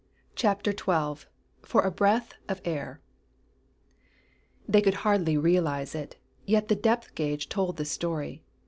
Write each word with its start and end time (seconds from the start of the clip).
Chapter 0.35 0.73
Twelve 0.73 1.27
For 1.61 1.83
a 1.83 1.91
Breath 1.91 2.33
of 2.49 2.59
Air 2.65 3.01
They 4.67 4.81
could 4.81 5.05
hardly 5.05 5.37
realize 5.37 5.93
it, 5.93 6.15
yet 6.43 6.69
the 6.69 6.75
depth 6.75 7.13
gage 7.13 7.49
told 7.49 7.77
the 7.77 7.85
story. 7.85 8.41